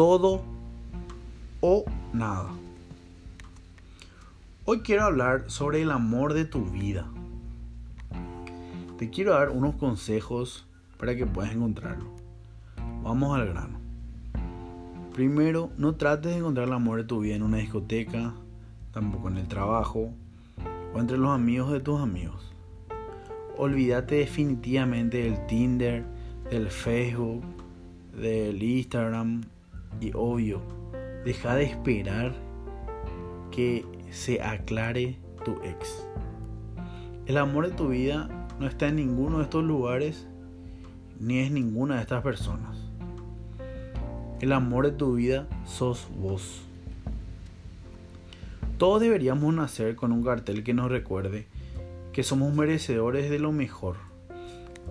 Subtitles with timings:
[0.00, 0.40] todo
[1.60, 1.84] o
[2.14, 2.48] nada.
[4.64, 7.06] Hoy quiero hablar sobre el amor de tu vida.
[8.96, 10.66] Te quiero dar unos consejos
[10.96, 12.06] para que puedas encontrarlo.
[13.02, 13.78] Vamos al grano.
[15.12, 18.32] Primero, no trates de encontrar el amor de tu vida en una discoteca,
[18.92, 20.14] tampoco en el trabajo
[20.94, 22.54] o entre los amigos de tus amigos.
[23.58, 26.06] Olvídate definitivamente del Tinder,
[26.50, 27.44] del Facebook,
[28.18, 29.42] del Instagram
[30.00, 30.60] y obvio,
[31.24, 32.34] deja de esperar
[33.50, 36.06] que se aclare tu ex.
[37.26, 40.26] El amor de tu vida no está en ninguno de estos lugares
[41.18, 42.76] ni es ninguna de estas personas.
[44.40, 46.62] El amor de tu vida sos vos.
[48.78, 51.46] Todos deberíamos nacer con un cartel que nos recuerde
[52.12, 53.96] que somos merecedores de lo mejor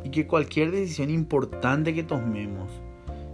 [0.04, 2.70] y que cualquier decisión importante que tomemos,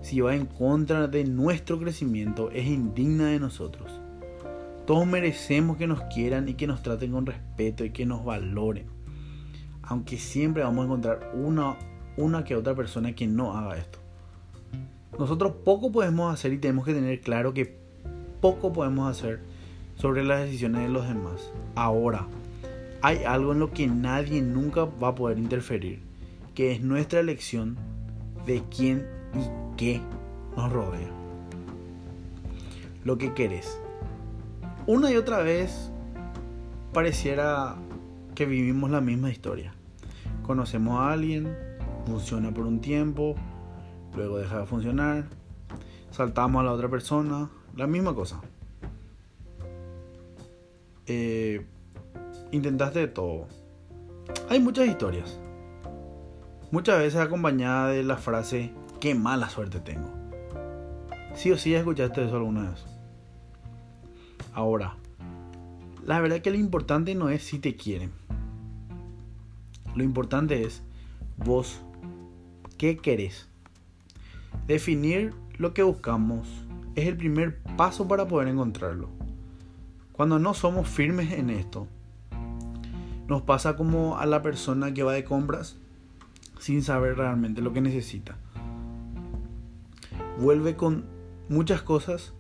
[0.06, 3.92] si va en contra de nuestro crecimiento, es indigna de nosotros.
[4.86, 8.86] Todos merecemos que nos quieran y que nos traten con respeto y que nos valoren.
[9.82, 11.76] Aunque siempre vamos a encontrar una,
[12.18, 13.98] una que otra persona que no haga esto.
[15.18, 17.76] Nosotros poco podemos hacer y tenemos que tener claro que
[18.42, 19.40] poco podemos hacer
[19.96, 21.52] sobre las decisiones de los demás.
[21.74, 22.28] Ahora,
[23.02, 26.04] hay algo en lo que nadie nunca va a poder interferir,
[26.54, 27.76] que es nuestra elección
[28.46, 30.02] de quién y qué
[30.56, 31.10] nos rodea.
[33.04, 33.80] Lo que querés.
[34.88, 35.92] Una y otra vez
[36.94, 37.76] pareciera
[38.36, 39.74] que vivimos la misma historia.
[40.44, 41.56] Conocemos a alguien,
[42.06, 43.36] funciona por un tiempo,
[44.16, 45.26] luego deja de funcionar,
[46.12, 48.42] saltamos a la otra persona, la misma cosa.
[51.08, 51.66] Eh,
[52.52, 53.48] intentaste de todo.
[54.50, 55.40] Hay muchas historias.
[56.76, 60.12] Muchas veces acompañada de la frase, qué mala suerte tengo.
[61.34, 62.86] Sí o sí escuchaste eso alguna vez.
[64.54, 64.98] Ahora,
[66.06, 68.12] la verdad que lo importante no es si te quieren.
[69.96, 70.84] Lo importante es
[71.38, 71.80] vos,
[72.78, 73.48] ¿qué querés?
[74.68, 76.46] Definir lo que buscamos
[76.96, 79.08] es el primer paso para poder encontrarlo.
[80.12, 81.88] Cuando no somos firmes en esto,
[83.30, 85.78] nos pasa como a la persona que va de compras
[86.60, 88.38] sin saber realmente lo que necesita.
[90.40, 91.06] Vuelve con
[91.50, 92.34] muchas cosas,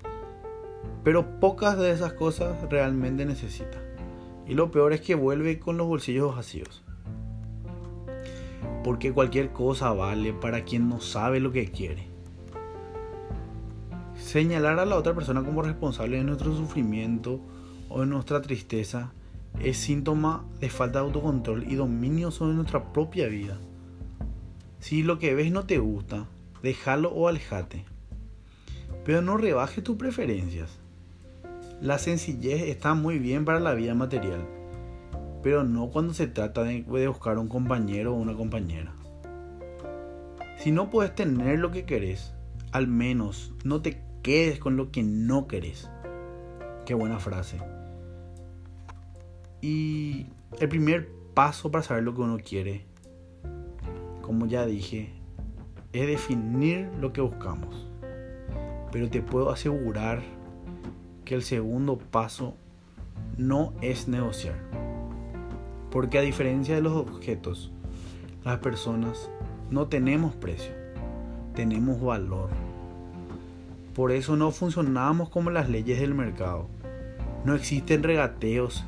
[1.03, 3.79] pero pocas de esas cosas realmente necesita.
[4.47, 6.83] Y lo peor es que vuelve con los bolsillos vacíos.
[8.83, 12.07] Porque cualquier cosa vale para quien no sabe lo que quiere.
[14.15, 17.39] Señalar a la otra persona como responsable de nuestro sufrimiento
[17.89, 19.13] o de nuestra tristeza
[19.61, 23.57] es síntoma de falta de autocontrol y dominio sobre nuestra propia vida.
[24.85, 26.27] Si lo que ves no te gusta,
[26.61, 27.85] déjalo o alejate.
[29.03, 30.77] Pero no rebajes tus preferencias.
[31.81, 34.47] La sencillez está muy bien para la vida material,
[35.41, 38.93] pero no cuando se trata de, buscar un compañero o una compañera.
[40.59, 42.35] Si no puedes tener lo que querés,
[42.71, 45.89] al menos no te quedes con lo que no querés.
[46.85, 47.57] Qué buena frase.
[49.61, 50.27] Y
[50.59, 52.85] el primer paso para saber lo que uno quiere,
[54.25, 55.13] como ya dije,
[55.93, 57.87] es definir lo que buscamos.
[58.91, 60.23] Pero te puedo asegurar
[61.23, 62.55] que el segundo paso
[63.37, 64.55] no es negociar.
[65.91, 67.71] Porque a diferencia de los objetos,
[68.43, 69.29] las personas
[69.69, 70.73] no tenemos precio,
[71.53, 72.49] tenemos valor.
[73.93, 76.67] Por eso no funcionamos como las leyes del mercado.
[77.45, 78.83] No existen regateos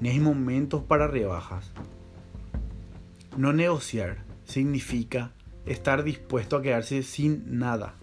[0.00, 1.72] ni hay momentos para rebajas.
[3.38, 5.32] No negociar significa
[5.66, 7.94] estar dispuesto a quedarse sin nada,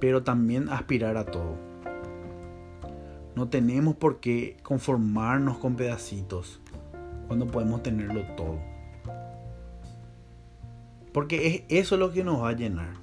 [0.00, 1.58] pero también aspirar a todo.
[3.34, 6.60] No tenemos por qué conformarnos con pedacitos
[7.26, 8.60] cuando podemos tenerlo todo.
[11.12, 12.94] Porque es eso lo que nos va a llenar.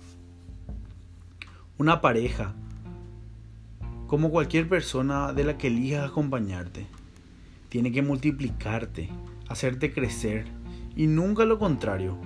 [1.77, 2.53] Una pareja,
[4.07, 6.85] como cualquier persona de la que elijas acompañarte,
[7.69, 9.09] tiene que multiplicarte,
[9.47, 10.45] hacerte crecer
[10.95, 12.17] y nunca lo contrario.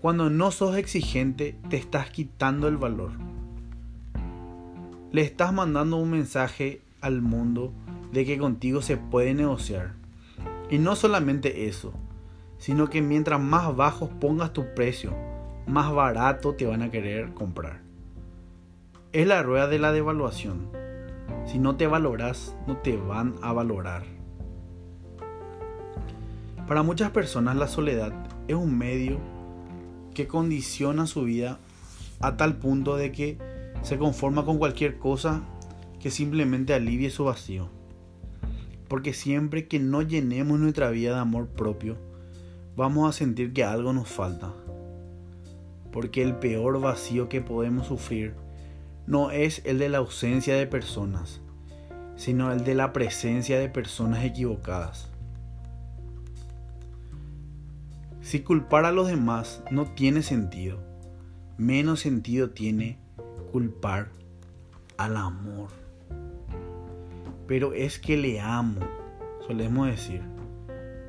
[0.00, 3.12] Cuando no sos exigente, te estás quitando el valor.
[5.12, 7.72] Le estás mandando un mensaje al mundo
[8.12, 9.94] de que contigo se puede negociar.
[10.70, 11.92] Y no solamente eso,
[12.58, 15.14] sino que mientras más bajos pongas tu precio,
[15.66, 17.82] más barato te van a querer comprar.
[19.12, 20.82] Es la rueda de la devaluación
[21.44, 24.04] si no te valoras, no te van a valorar.
[26.66, 28.12] Para muchas personas la soledad
[28.48, 29.18] es un medio
[30.14, 31.58] que condiciona su vida
[32.20, 33.38] a tal punto de que
[33.82, 35.42] se conforma con cualquier cosa
[36.00, 37.68] que simplemente alivie su vacío.
[38.88, 41.96] Porque siempre que no llenemos nuestra vida de amor propio,
[42.76, 44.52] vamos a sentir que algo nos falta.
[45.90, 48.34] Porque el peor vacío que podemos sufrir
[49.06, 51.40] no es el de la ausencia de personas,
[52.16, 55.11] sino el de la presencia de personas equivocadas.
[58.22, 60.78] Si culpar a los demás no tiene sentido,
[61.58, 63.00] menos sentido tiene
[63.50, 64.10] culpar
[64.96, 65.70] al amor.
[67.48, 68.78] Pero es que le amo,
[69.44, 70.22] solemos decir.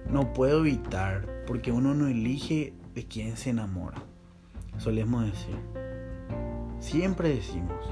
[0.09, 4.01] No puedo evitar, porque uno no elige de quién se enamora.
[4.79, 5.55] Solemos decir.
[6.79, 7.85] Siempre decimos.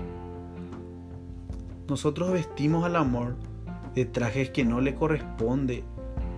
[1.88, 3.36] Nosotros vestimos al amor
[3.94, 5.84] de trajes que no le corresponde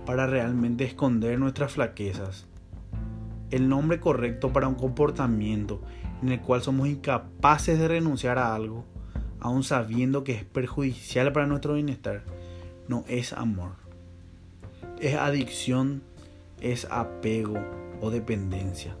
[0.04, 2.46] para realmente esconder nuestras flaquezas.
[3.50, 5.80] El nombre correcto para un comportamiento
[6.22, 8.84] en el cual somos incapaces de renunciar a algo,
[9.40, 12.22] aun sabiendo que es perjudicial para nuestro bienestar,
[12.88, 13.72] no es amor.
[15.00, 16.02] Es adicción,
[16.60, 17.58] es apego
[18.00, 18.96] o dependencia.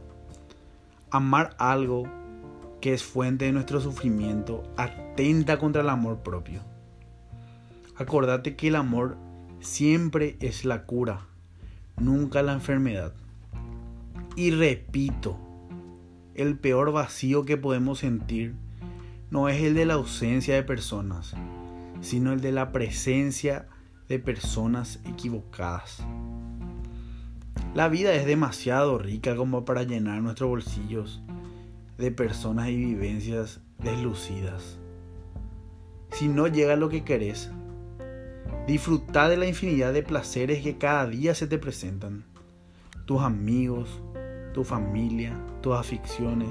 [1.10, 2.04] Amar algo
[2.80, 6.60] que es fuente de nuestro sufrimiento atenta contra el amor propio.
[7.96, 9.16] Acordate que el amor
[9.60, 11.20] siempre es la cura,
[11.96, 13.14] nunca la enfermedad.
[14.36, 15.38] Y repito,
[16.34, 18.56] el peor vacío que podemos sentir
[19.30, 21.34] no es el de la ausencia de personas,
[22.00, 23.68] sino el de la presencia
[24.08, 26.04] de personas equivocadas.
[27.74, 31.22] La vida es demasiado rica como para llenar nuestros bolsillos
[31.98, 34.78] de personas y vivencias deslucidas.
[36.10, 37.50] Si no llega lo que querés,
[38.66, 42.24] disfruta de la infinidad de placeres que cada día se te presentan.
[43.06, 44.00] Tus amigos,
[44.54, 46.48] tu familia, tus aficiones,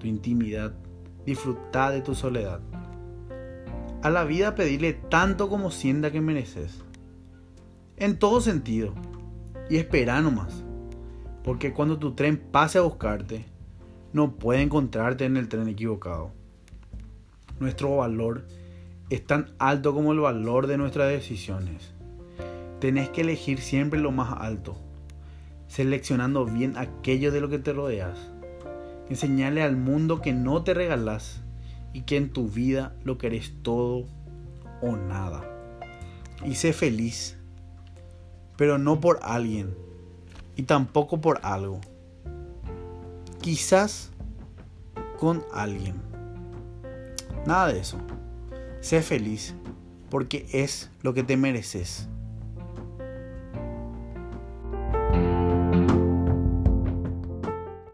[0.00, 0.74] tu intimidad.
[1.24, 2.60] Disfruta de tu soledad.
[4.02, 6.82] A la vida pedirle tanto como sienta que mereces.
[7.98, 8.94] En todo sentido.
[9.68, 10.64] Y espera nomás.
[11.44, 13.44] Porque cuando tu tren pase a buscarte,
[14.12, 16.32] no puede encontrarte en el tren equivocado.
[17.60, 18.46] Nuestro valor
[19.10, 21.92] es tan alto como el valor de nuestras decisiones.
[22.80, 24.87] Tenés que elegir siempre lo más alto
[25.68, 28.18] seleccionando bien aquello de lo que te rodeas.
[29.08, 31.42] Enseñarle al mundo que no te regalas
[31.92, 34.04] y que en tu vida lo querés todo
[34.82, 35.44] o nada.
[36.44, 37.36] Y sé feliz,
[38.56, 39.74] pero no por alguien
[40.56, 41.80] y tampoco por algo.
[43.40, 44.10] Quizás
[45.18, 45.94] con alguien.
[47.46, 47.98] Nada de eso.
[48.80, 49.54] Sé feliz
[50.10, 52.07] porque es lo que te mereces.